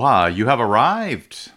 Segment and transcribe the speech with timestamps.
[0.00, 1.52] Aloha, you have arrived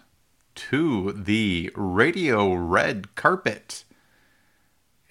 [0.53, 3.85] to the Radio Red Carpet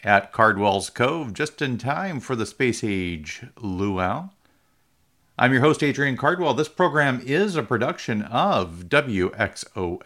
[0.05, 4.29] at Cardwell's Cove just in time for the Space Age Luau.
[5.39, 6.53] I'm your host, Adrian Cardwell.
[6.53, 9.97] This program is a production of WXOXLP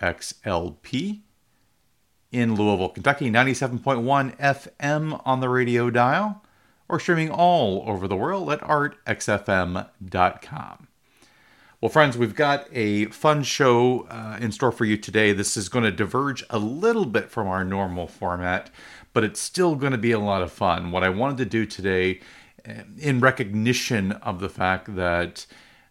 [2.30, 6.44] in Louisville, Kentucky, 97.1 FM on the radio dial,
[6.88, 9.88] or streaming all over the world at artxfm.com.
[11.78, 15.34] Well, friends, we've got a fun show uh, in store for you today.
[15.34, 18.70] This is going to diverge a little bit from our normal format,
[19.12, 20.90] but it's still going to be a lot of fun.
[20.90, 22.20] What I wanted to do today,
[22.66, 25.44] uh, in recognition of the fact that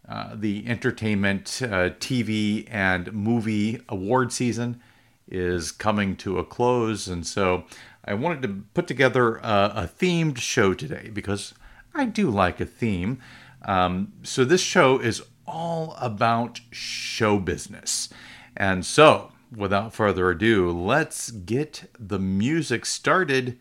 [0.09, 4.81] uh, the entertainment, uh, TV, and movie award season
[5.27, 7.65] is coming to a close, and so
[8.03, 11.53] I wanted to put together a, a themed show today because
[11.93, 13.21] I do like a theme.
[13.67, 18.09] Um, so this show is all about show business.
[18.55, 23.59] And so, without further ado, let's get the music started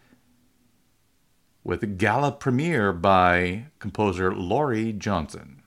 [1.62, 5.62] with Gala Premiere by composer Laurie Johnson.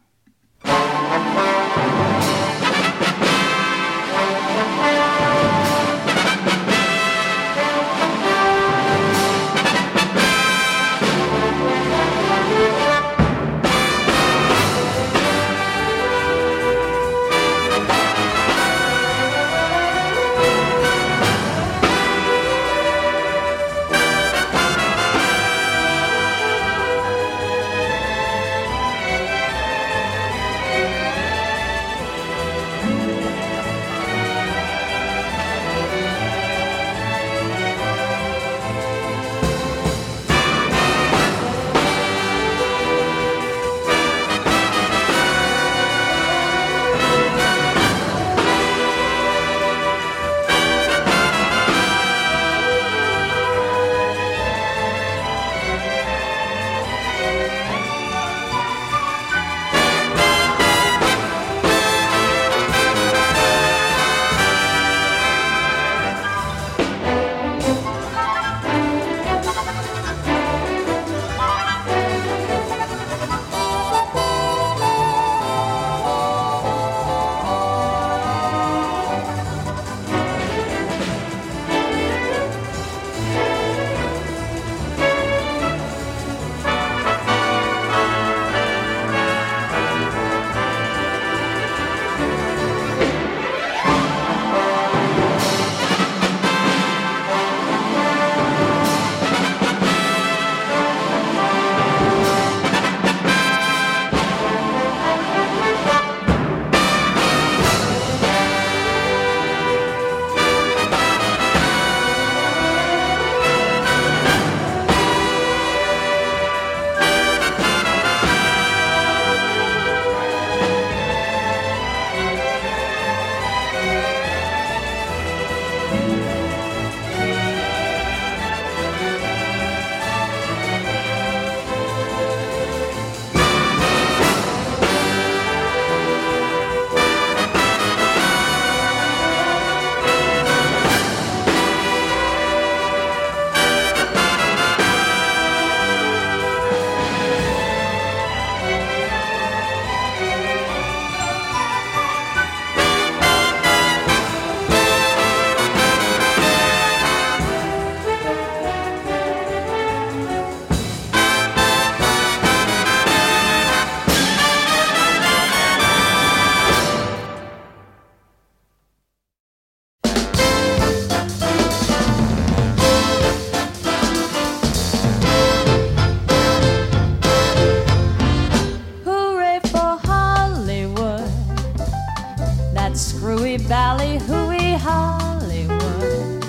[182.98, 186.44] screwy ballyhooey Hollywood,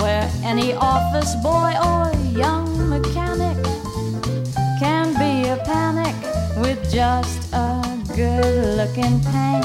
[0.00, 3.62] where any office boy or young mechanic
[4.80, 6.14] can be a panic
[6.56, 7.82] with just a
[8.14, 9.62] good looking pan.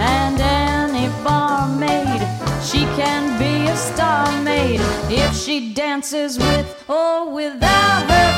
[0.00, 2.22] And any barmaid,
[2.64, 4.80] she can be a star maid
[5.10, 8.29] if she dances with or without her.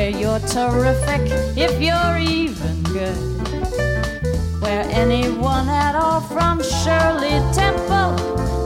[0.00, 1.20] where you're terrific
[1.58, 3.20] if you're even good,
[4.62, 8.16] where anyone at all from Shirley Temple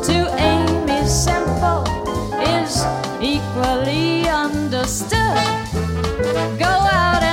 [0.07, 1.83] to Aimee Semple
[2.55, 2.85] is
[3.21, 5.43] equally understood.
[6.57, 7.24] Go out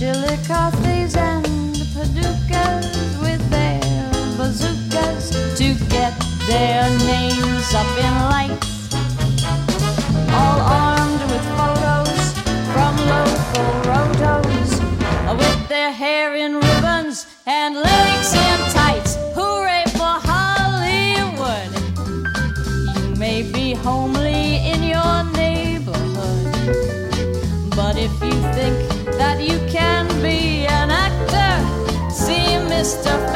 [0.00, 1.44] Chillicothe's and
[1.92, 8.94] Paducahs with their bazookas to get their names up in lights.
[10.32, 12.32] All armed with photos
[12.72, 16.59] from local rotos with their hair in
[32.90, 33.29] stuff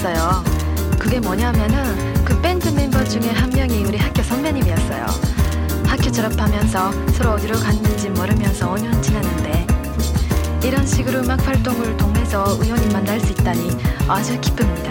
[0.00, 0.42] 있었어요.
[0.98, 5.06] 그게 뭐냐면은 그 밴드 멤버 중에 한 명이 우리 학교 선배님이었어요.
[5.86, 9.66] 학교 졸업하면서 서로 어디로 갔는지 모르면서 5년 지났는데
[10.64, 13.70] 이런 식으로 음악 활동을 통해서 우연히 만날 수 있다니
[14.08, 14.90] 아주 기쁩니다.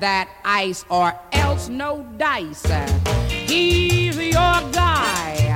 [0.00, 2.66] That ice or else no dice.
[3.28, 5.54] He's your guy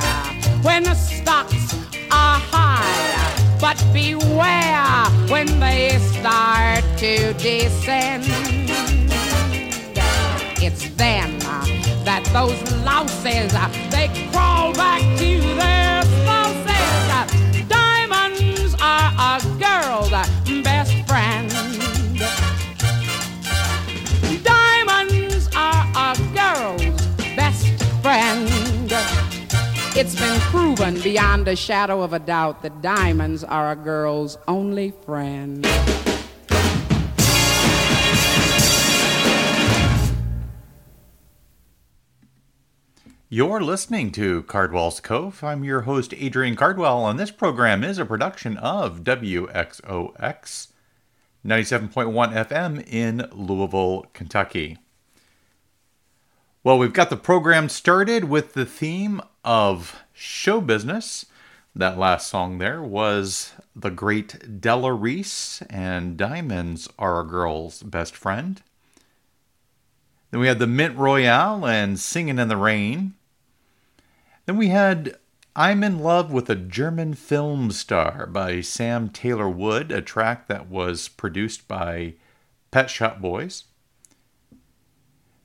[0.62, 1.74] when the stocks
[2.10, 8.24] are high, but beware when they start to descend.
[10.62, 11.38] It's then
[12.04, 13.52] that those louses
[13.90, 17.68] they crawl back to their spouses.
[17.68, 20.10] Diamonds are a girl's
[20.62, 21.49] best friend.
[30.00, 34.92] It's been proven beyond a shadow of a doubt that diamonds are a girl's only
[35.04, 35.62] friend.
[43.28, 45.44] You're listening to Cardwell's Cove.
[45.44, 50.68] I'm your host, Adrian Cardwell, and this program is a production of WXOX
[51.44, 54.78] 97.1 FM in Louisville, Kentucky.
[56.64, 61.26] Well, we've got the program started with the theme of show business.
[61.74, 68.16] That last song there was the great Della Reese and Diamonds Are a Girl's Best
[68.16, 68.60] Friend.
[70.30, 73.14] Then we had the Mint Royale and Singing in the Rain.
[74.46, 75.16] Then we had
[75.56, 80.68] I'm in Love with a German Film Star by Sam Taylor Wood, a track that
[80.68, 82.14] was produced by
[82.70, 83.64] Pet Shop Boys.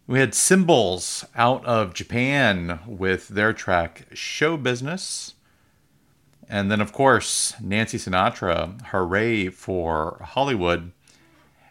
[0.08, 5.34] We had Cymbals out of Japan with their track Show Business.
[6.48, 10.92] And then, of course, Nancy Sinatra, Hooray for Hollywood.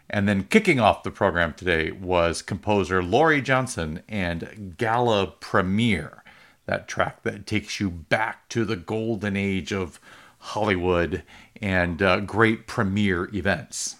[0.09, 6.21] And then kicking off the program today was composer Laurie Johnson and Gala Premiere,
[6.65, 9.97] that track that takes you back to the golden age of
[10.39, 11.23] Hollywood
[11.61, 13.95] and uh, great premiere events.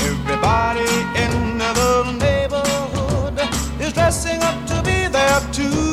[0.00, 3.38] Everybody in the neighborhood
[3.80, 5.89] is dressing up to be there too.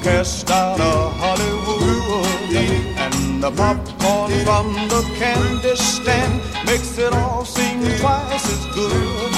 [0.00, 2.54] Scope, a cast out of Hollywood,
[2.96, 9.32] and the popcorn from the candy stand makes it all seem twice as good.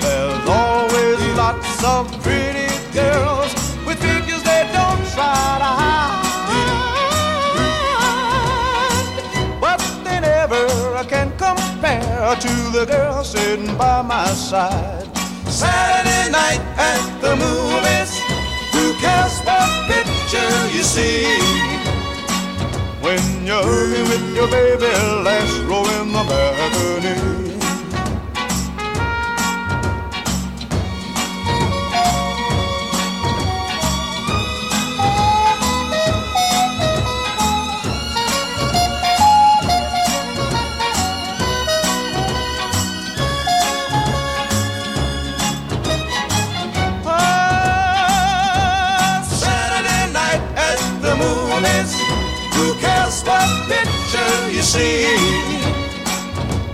[0.00, 3.54] There's always lots of pretty girls
[3.86, 6.26] with figures they don't try to hide,
[9.60, 10.68] but they never
[11.04, 15.08] can compare to the girl sitting by my side.
[15.48, 18.20] Saturday night at the movies,
[19.00, 21.24] cares what picture you see?
[23.00, 24.92] When you're with your baby,
[25.24, 27.39] last row in the balcony.
[54.70, 55.02] See?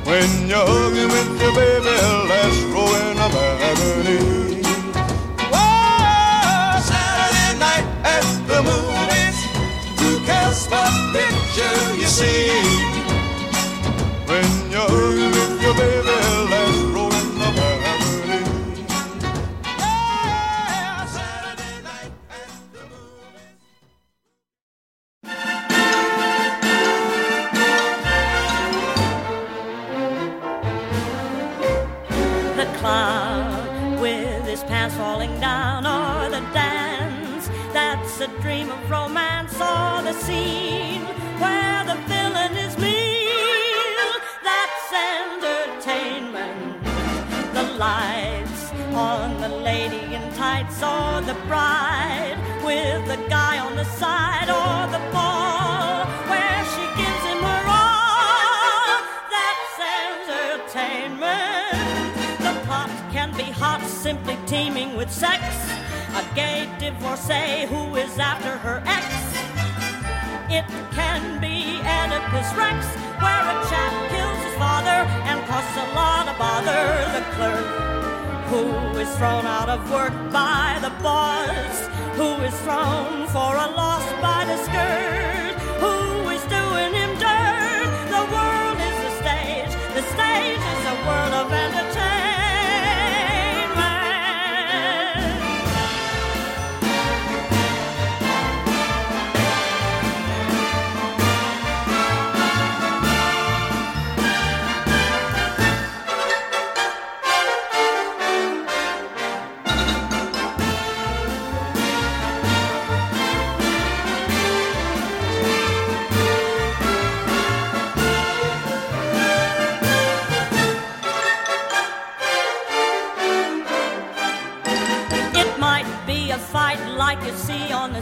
[0.05, 1.97] When you're hugging with your baby,
[2.31, 4.63] last row in a balcony.
[6.89, 7.87] Saturday night
[8.49, 9.39] the.
[10.01, 12.51] Who cares what picture you see?
[14.29, 14.91] When you're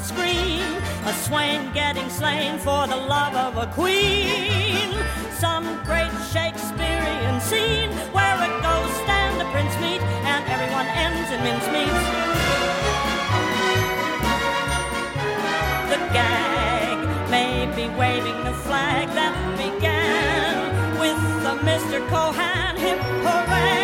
[0.04, 0.60] screen,
[1.06, 4.92] a swain getting slain for the love of a queen.
[5.32, 11.40] Some great Shakespearean scene where a ghost and a prince meet and everyone ends in
[11.46, 11.96] mincemeat.
[15.92, 16.98] The gag
[17.30, 22.06] may be waving the flag that began with the Mr.
[22.10, 23.83] Cohan hip hooray.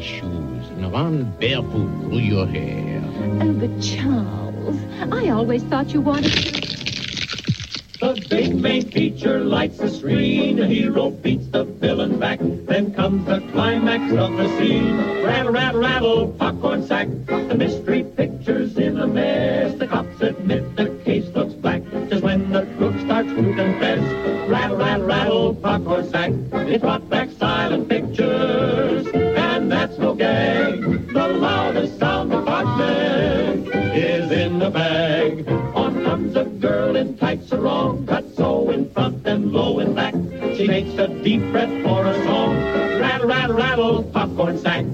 [0.00, 3.02] Take shoes and run barefoot through your hair.
[3.40, 4.78] Oh, but Charles,
[5.12, 6.60] I always thought you wanted to.
[8.00, 10.56] The big main feature lights the screen.
[10.56, 12.38] The hero beats the villain back.
[12.40, 14.96] Then comes the climax of the scene.
[15.22, 17.08] Rattle, rattle, rattle, popcorn sack.
[17.26, 19.78] The mystery picture's in a mess.
[19.78, 21.82] The cops admit the case looks black.
[22.08, 24.00] Just when the crook starts to confess.
[24.48, 26.32] Rattle, rattle, rattle, popcorn sack.
[26.52, 27.90] It brought back silent
[40.60, 42.54] She makes a deep breath for a song.
[43.00, 44.84] Rattle, rattle, rattle, popcorn sack.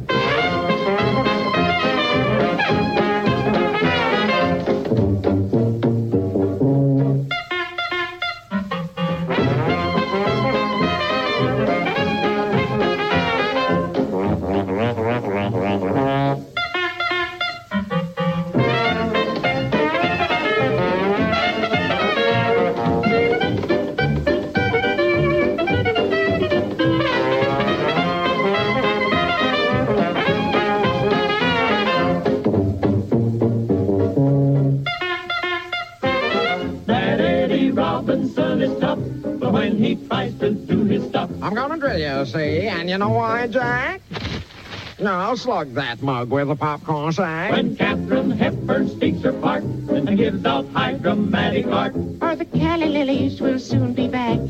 [45.07, 47.53] No, slug that mug with a popcorn sack.
[47.53, 52.87] when Katharine Hepburn speaks her part and gives out high dramatic art, Or the calla
[52.87, 54.40] lilies will soon be back.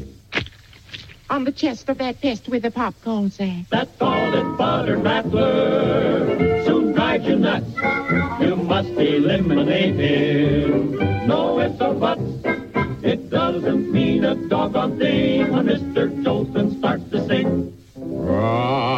[1.29, 3.69] On the chest of that pest with a popcorn sack.
[3.69, 7.71] that salted butter rattler soon drives you nuts.
[8.41, 11.27] You must eliminate him.
[11.27, 12.23] No ifs or buts.
[13.03, 16.09] It doesn't mean a doggone thing when Mr.
[16.25, 17.75] Jolson starts to sing.
[18.29, 18.96] Ah,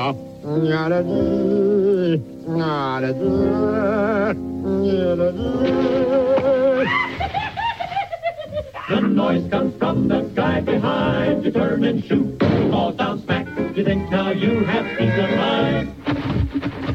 [8.89, 12.41] The noise comes from the guy behind, determined shoot,
[12.71, 13.47] falls down smack.
[13.77, 15.95] You think now you have peace of mind.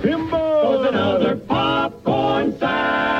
[0.03, 3.13] Goes another popcorn sack.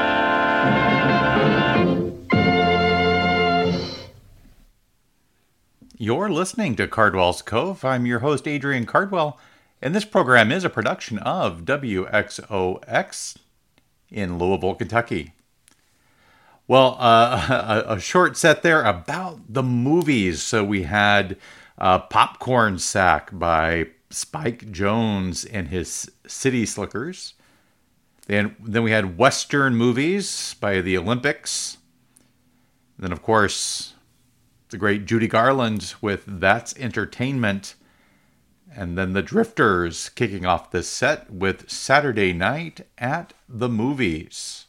[5.98, 7.86] You're listening to Cardwell's Cove.
[7.86, 9.40] I'm your host, Adrian Cardwell,
[9.84, 13.36] and this program is a production of WXOX
[14.10, 15.34] in Louisville, Kentucky.
[16.70, 20.42] Well, uh, a, a short set there about the movies.
[20.42, 21.36] So we had
[21.78, 27.34] uh, Popcorn Sack by Spike Jones and his City Slickers.
[28.28, 31.78] Then, then we had Western movies by the Olympics.
[32.98, 33.96] then, of course,
[34.70, 37.76] the great Judy Garland with That's Entertainment.
[38.76, 44.66] And then the Drifters kicking off this set with Saturday Night at the Movies.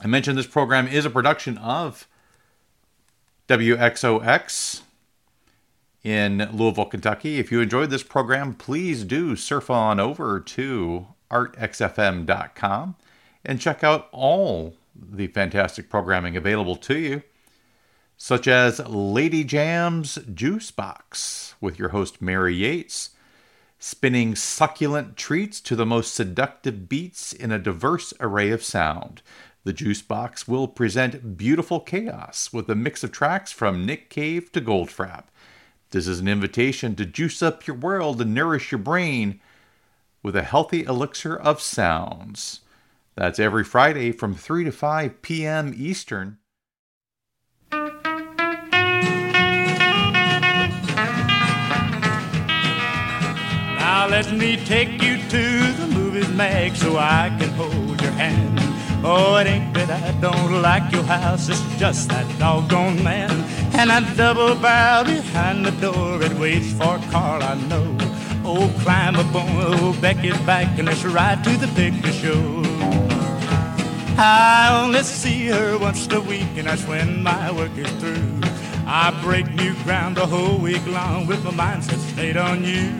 [0.00, 2.08] I mentioned this program is a production of
[3.48, 4.82] WXOX
[6.02, 7.38] in Louisville, Kentucky.
[7.38, 12.96] If you enjoyed this program, please do surf on over to artxfm.com
[13.44, 17.22] and check out all the fantastic programming available to you,
[18.16, 23.10] such as Lady Jam's Juice Box with your host Mary Yates,
[23.78, 29.20] spinning succulent treats to the most seductive beats in a diverse array of sound.
[29.64, 34.52] The Juice Box will present beautiful chaos with a mix of tracks from Nick Cave
[34.52, 35.24] to Goldfrapp.
[35.90, 39.40] This is an invitation to juice up your world and nourish your brain
[40.22, 42.60] with a healthy elixir of sounds.
[43.14, 45.72] That's every Friday from 3 to 5 p.m.
[45.76, 46.38] Eastern.
[54.04, 58.58] Now let me take you to the movies, Meg, so I can hold your hand.
[59.02, 63.30] Oh, it ain't that I don't like your house, it's just that doggone man.
[63.72, 67.96] And that double barrel behind the door, it waits for Carl, I know.
[68.44, 72.62] Oh, climb on old Becky's back and let's ride to the picture show.
[74.18, 78.43] I only see her once a week, and that's when my work is through.
[78.86, 82.92] I break new ground the whole week long with my mindset stayed on you.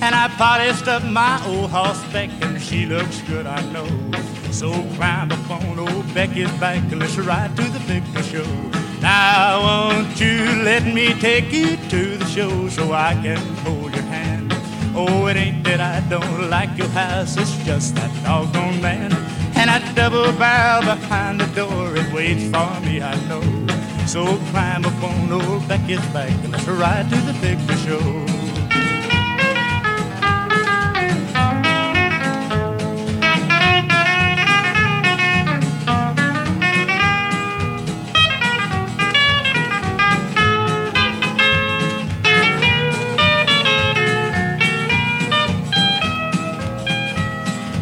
[0.00, 3.88] And I polished up my old horseback, and she looks good, I know.
[4.54, 8.70] So climb up on old Becky's back and let's ride to the picture show.
[9.00, 14.04] Now won't you let me take you to the show so I can hold your
[14.04, 14.54] hand?
[14.94, 19.12] Oh, it ain't that I don't like your house, it's just that doggone man.
[19.56, 23.63] And I double barrel behind the door, it waits for me, I know.
[24.06, 28.24] So climb up on old Becky's back and let's ride to the picture show.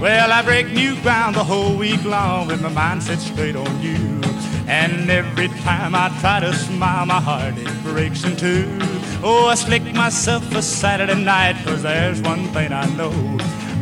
[0.00, 3.82] Well, I break new ground the whole week long with my mind set straight on
[3.82, 4.31] you.
[4.66, 8.66] And every time I try to smile, my heart it breaks in two.
[9.22, 13.12] Oh, I slick myself a Saturday night, cause there's one thing I know.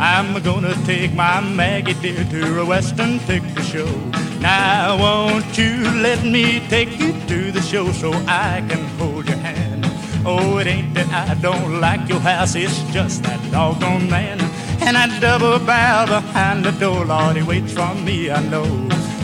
[0.00, 3.92] I'm gonna take my Maggie dear to a Western picture show.
[4.40, 9.36] Now, won't you let me take you to the show so I can hold your
[9.36, 9.84] hand?
[10.24, 14.40] Oh, it ain't that I don't like your house, it's just that doggone man.
[14.80, 18.64] And I double bow behind the door, Lord, he waits for me, I know.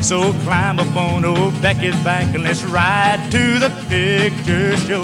[0.07, 5.02] So climb up on old Becky's back and let's ride to the picture show.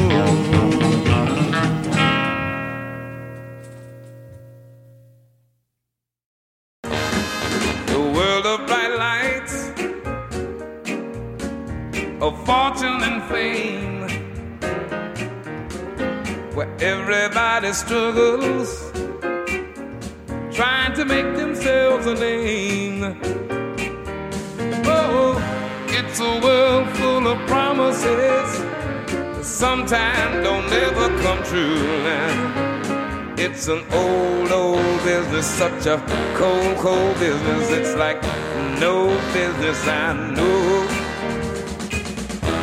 [7.87, 9.73] The world of bright lights,
[12.23, 14.03] of fortune and fame,
[16.55, 18.92] where everybody struggles,
[29.93, 31.77] sometimes don't ever come true.
[32.03, 35.99] Now, it's an old, old business, such a
[36.35, 37.71] cold, cold business.
[37.71, 38.23] It's like
[38.81, 40.87] no business I know.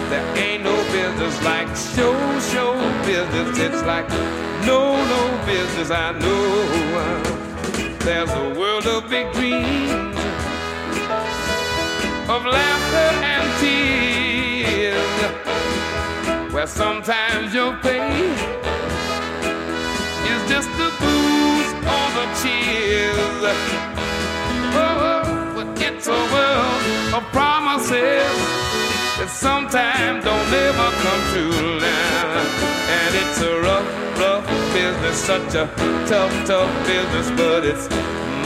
[0.10, 2.18] There ain't no business like show,
[2.52, 2.74] show
[3.06, 3.60] business.
[3.60, 4.10] It's like
[4.66, 4.82] no,
[5.14, 6.40] no business I know.
[8.06, 10.18] There's a world of big dreams,
[12.28, 14.09] of laughter and tears,
[16.52, 18.32] where sometimes your pain
[20.32, 23.44] is just the booze or the cheers.
[24.74, 26.82] Oh, but it's a world
[27.14, 28.34] of promises
[29.18, 32.70] that sometimes don't ever come true now.
[32.98, 35.68] And it's a rough, rough business, such a
[36.08, 37.88] tough, tough business, but it's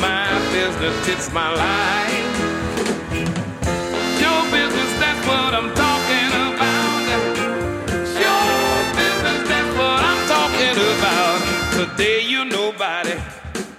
[0.01, 2.33] my business, it's my life.
[4.19, 5.73] Your business, that's what I'm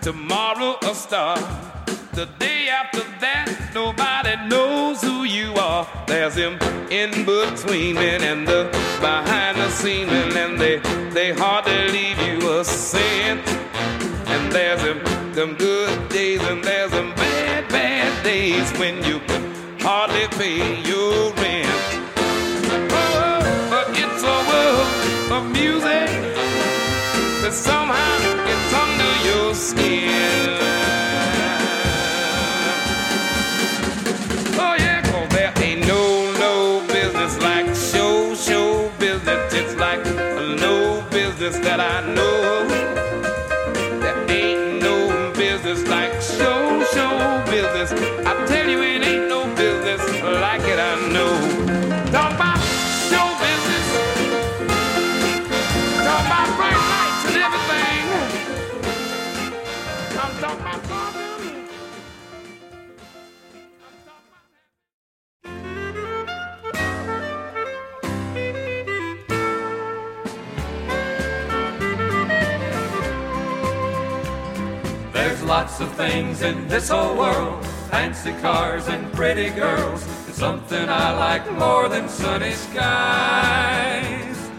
[0.05, 1.39] tomorrow a star.
[2.13, 5.89] The day after that, nobody knows who you are.
[6.07, 6.59] There's them
[6.91, 8.69] in between and the
[9.01, 10.77] behind the scene and they
[11.17, 13.49] they hardly leave you a cent.
[14.33, 15.01] And there's them
[15.33, 19.43] them good days, and there's them bad bad days when you can
[19.81, 20.94] hardly pay your
[75.95, 80.05] things in this old world fancy cars and pretty girls.
[80.29, 84.51] It's something I like more than sunny skies.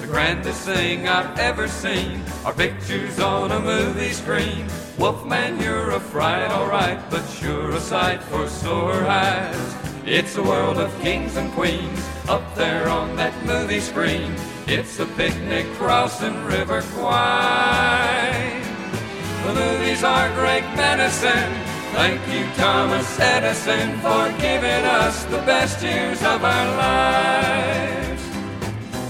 [0.00, 4.66] The grandest thing I've ever seen are pictures on a movie screen.
[4.98, 9.76] Wolfman, you're a fright, alright, but sure a sight for sore eyes.
[10.04, 14.34] It's a world of kings and queens up there on that movie screen.
[14.66, 18.62] It's a picnic crossing River Kwai.
[19.92, 21.52] Movies are great medicine.
[21.92, 28.22] Thank you, Thomas Edison, for giving us the best years of our lives.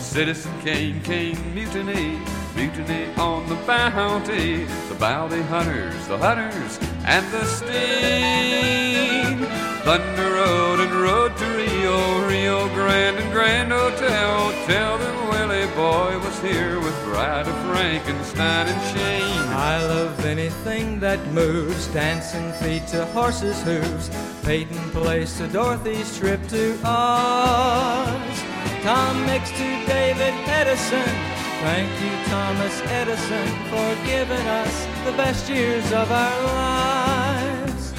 [0.04, 2.18] Citizen Kane, Kane mutiny,
[2.56, 4.64] mutiny on the bounty.
[4.88, 9.38] The bounty hunters, the hunters, and the sting.
[9.84, 14.52] Thunder Road and Road to Rio, Rio Grande and Grand Hotel.
[14.66, 19.48] Tell them Willie Boy was here with Bride of Frankenstein and.
[19.50, 24.08] I love anything that moves, dancing feet to horses' hooves,
[24.44, 28.36] Peyton Place to Dorothy's trip to Oz.
[28.82, 31.12] Tom Mix to David Edison.
[31.60, 37.92] Thank you, Thomas Edison, for giving us the best years of our lives.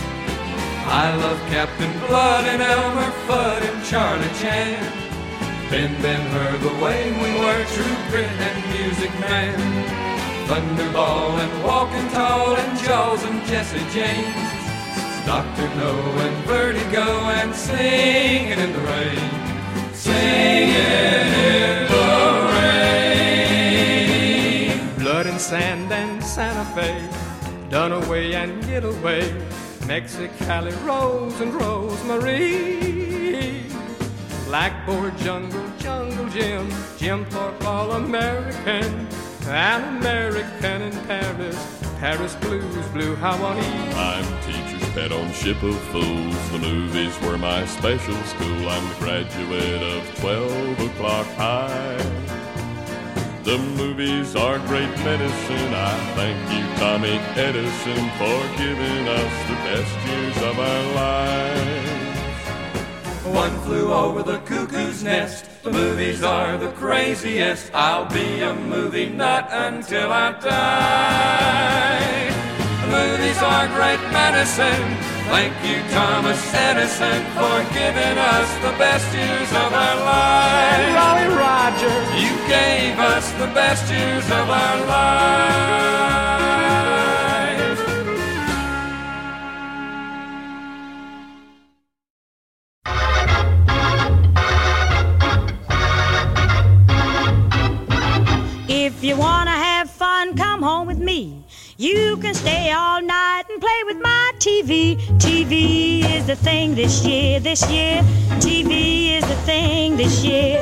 [0.88, 5.03] I love Captain Blood and Elmer Fudd and Charlie Chan.
[5.70, 9.56] Ben Ben heard the way we were, True Grit and Music Man.
[10.48, 14.52] Thunderball and Walking Tall and Jaws and Jesse James.
[15.26, 15.68] Dr.
[15.78, 19.30] No and Vertigo and Singing in the Rain.
[19.94, 23.88] Singing in the rain.
[25.00, 27.08] Blood and sand and Santa Fe,
[27.70, 29.22] Dunaway and Getaway,
[29.88, 32.74] Mexicali Rose and Rosemary.
[34.54, 39.08] Blackboard Jungle, Jungle Jim, Jim Thorpe All American,
[39.48, 41.58] an American in Paris,
[42.00, 43.66] Paris Blues, Blue Hawaii.
[43.96, 46.52] I'm teacher's pet on Ship of Fools.
[46.52, 48.70] The movies were my special school.
[48.70, 51.98] I'm the graduate of 12 o'clock high.
[53.42, 55.74] The movies are great medicine.
[55.74, 61.93] I thank you, Tommy Edison, for giving us the best years of our lives.
[63.34, 65.46] One flew over the cuckoo's nest.
[65.64, 67.74] The movies are the craziest.
[67.74, 72.04] I'll be a movie nut until I die.
[72.82, 74.86] The movies are great medicine.
[75.34, 80.94] Thank you, Thomas Edison, for giving us the best years of our lives.
[80.94, 81.90] Rolly Roger.
[82.22, 86.43] You gave us the best years of our lives.
[99.14, 101.44] You wanna have fun, come home with me.
[101.78, 104.96] You can stay all night and play with my TV.
[105.20, 108.02] TV is the thing this year, this year.
[108.40, 110.58] TV is the thing this year.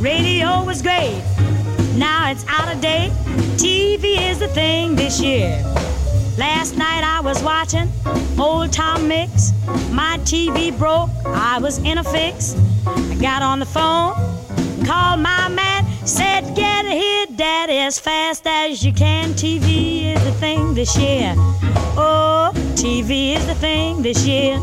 [0.00, 1.22] Radio was great,
[1.94, 3.12] now it's out of date.
[3.56, 5.50] TV is the thing this year.
[6.38, 7.88] Last night I was watching
[8.36, 9.52] old Tom Mix.
[9.92, 12.56] My TV broke, I was in a fix.
[12.86, 14.14] I got on the phone,
[14.84, 19.30] called my man, said, Get here, Daddy, as fast as you can.
[19.34, 21.34] TV is the thing this year.
[21.96, 24.58] Oh, TV is the thing this year.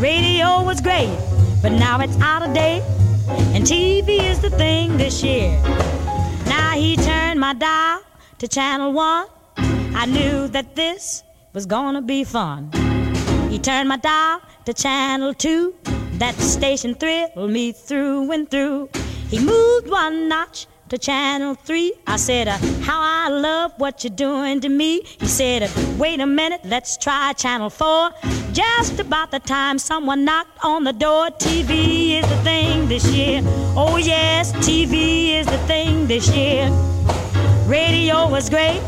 [0.00, 1.16] Radio was great,
[1.62, 2.82] but now it's out of date.
[3.54, 5.50] And TV is the thing this year.
[6.46, 8.02] Now he turned my dial
[8.38, 9.26] to channel one.
[9.56, 11.22] I knew that this
[11.52, 12.70] was gonna be fun.
[13.50, 15.74] He turned my dial to channel two.
[16.18, 18.90] That station thrilled me through and through.
[19.28, 21.92] He moved one notch to channel three.
[22.06, 25.02] I said, uh, How I love what you're doing to me.
[25.02, 25.68] He said, uh,
[25.98, 28.10] Wait a minute, let's try channel four.
[28.52, 31.28] Just about the time someone knocked on the door.
[31.30, 33.40] TV is the thing this year.
[33.76, 36.70] Oh, yes, TV is the thing this year.
[37.66, 38.80] Radio was great,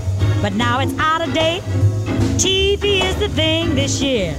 [0.42, 1.62] but now it's out of date.
[2.36, 4.34] TV is the thing this year.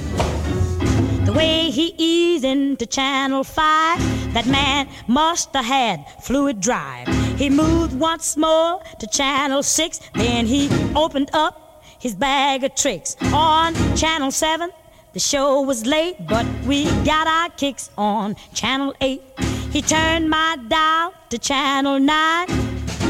[1.26, 7.08] The way he eased into Channel 5, that man must have had fluid drive.
[7.40, 13.16] He moved once more to Channel 6, then he opened up his bag of tricks.
[13.34, 14.70] On Channel 7,
[15.14, 19.24] the show was late, but we got our kicks on Channel 8.
[19.72, 22.48] He turned my dial to Channel 9,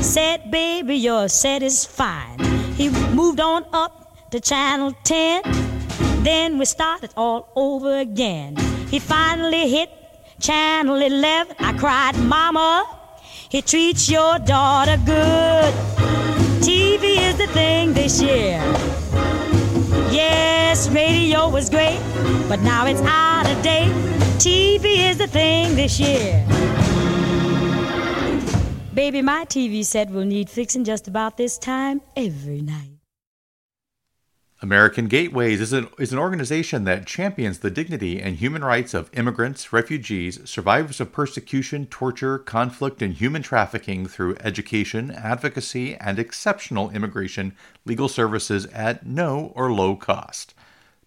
[0.02, 2.40] said, Baby, your set is fine.
[2.76, 5.42] He moved on up to Channel 10.
[6.24, 8.56] Then we started all over again.
[8.90, 9.90] He finally hit
[10.40, 11.56] channel 11.
[11.60, 12.86] I cried, Mama,
[13.50, 15.74] he treats your daughter good.
[16.62, 18.60] TV is the thing this year.
[20.12, 22.00] Yes, radio was great,
[22.48, 23.92] but now it's out of date.
[24.38, 26.46] TV is the thing this year.
[28.94, 32.97] Baby, my TV set will need fixing just about this time every night.
[34.60, 39.16] American Gateways is an, is an organization that champions the dignity and human rights of
[39.16, 46.90] immigrants, refugees, survivors of persecution, torture, conflict, and human trafficking through education, advocacy, and exceptional
[46.90, 47.56] immigration
[47.86, 50.56] legal services at no or low cost.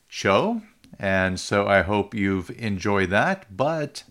[0.09, 0.62] show,
[0.99, 3.55] and so I hope you've enjoyed that.
[3.55, 4.05] But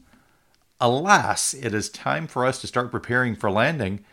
[0.79, 4.05] alas, it is time for us to start preparing for landing.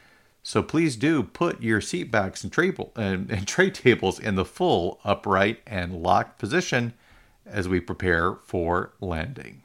[0.46, 2.52] So please do put your seat backs and,
[2.94, 6.94] and, and tray tables in the full upright and locked position
[7.44, 9.62] as we prepare for landing.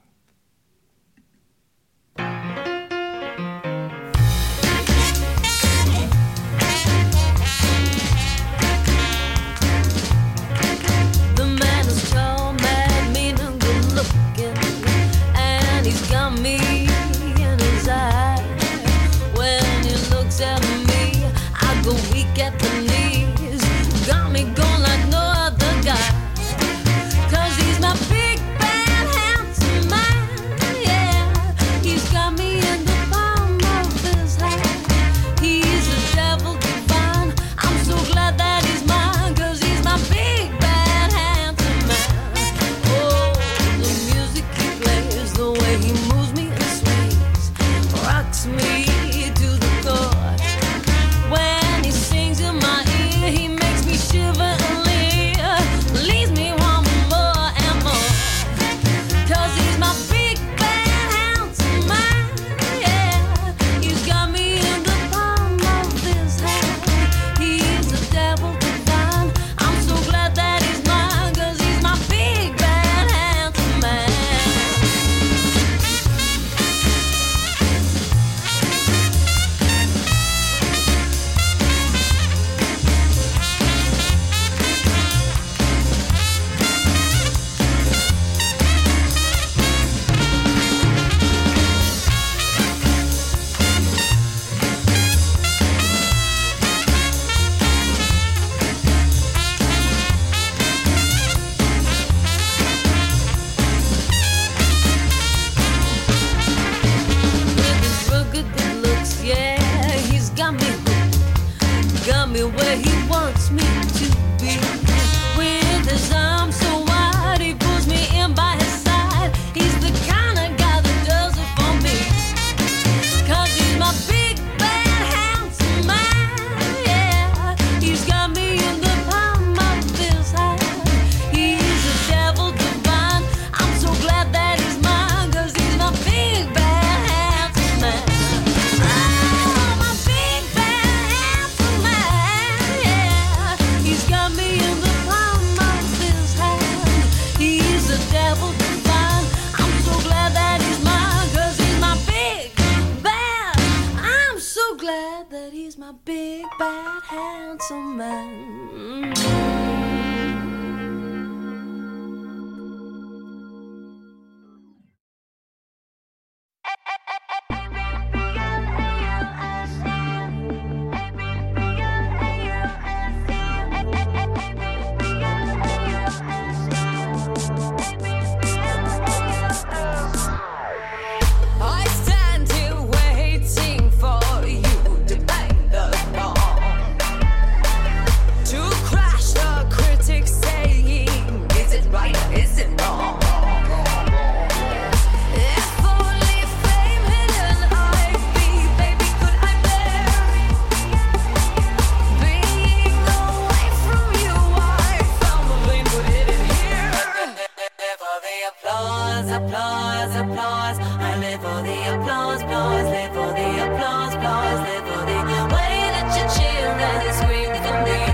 [208.71, 210.77] applause, applause, applause.
[210.79, 215.19] I live for the applause, applause, live for the applause, applause, live for the
[215.53, 218.10] way that you cheer and scream for me.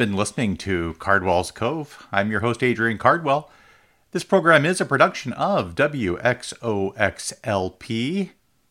[0.00, 2.06] Been listening to Cardwell's Cove.
[2.10, 3.50] I'm your host, Adrian Cardwell.
[4.12, 6.30] This program is a production of WXOXLP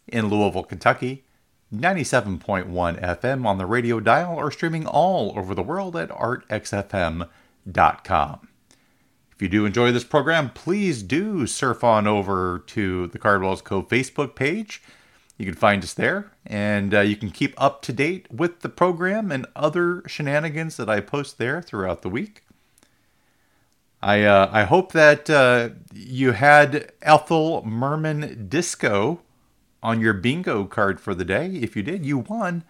[0.07, 1.25] in Louisville, Kentucky,
[1.71, 2.65] 97.1
[2.99, 7.27] FM on the radio dial, or streaming all over the world at artxfm.com.
[9.32, 13.88] If you do enjoy this program, please do surf on over to the Cardwell's Cove
[13.88, 14.82] Facebook page.
[15.40, 18.68] You can find us there, and uh, you can keep up to date with the
[18.68, 22.44] program and other shenanigans that I post there throughout the week.
[24.02, 29.22] I uh, I hope that uh, you had Ethel Merman Disco
[29.82, 31.48] on your bingo card for the day.
[31.48, 32.66] If you did, you won.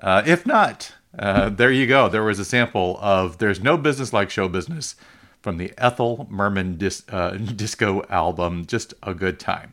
[0.00, 2.08] Uh, if not, uh, there you go.
[2.08, 4.94] There was a sample of "There's No Business Like Show Business"
[5.40, 8.64] from the Ethel Merman Dis- uh, Disco album.
[8.64, 9.72] Just a good time.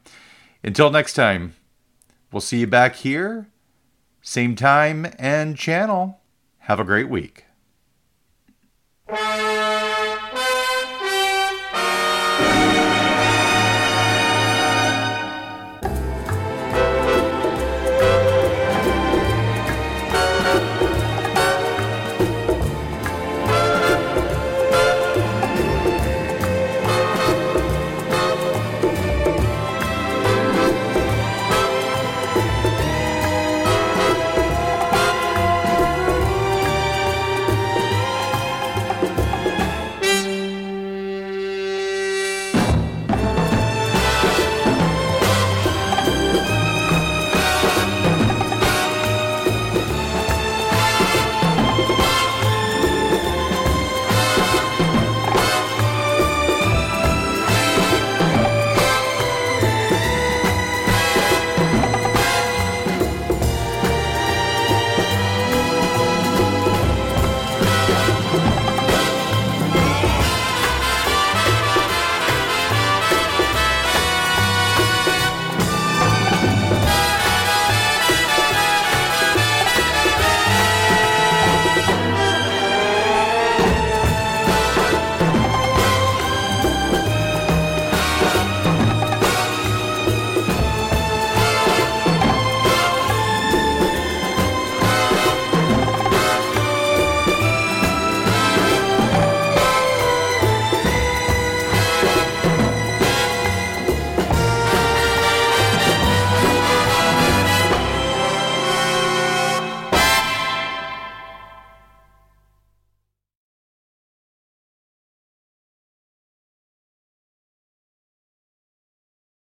[0.64, 1.54] Until next time.
[2.34, 3.48] We'll see you back here,
[4.24, 6.20] same time and channel.
[6.62, 7.46] Have a great week.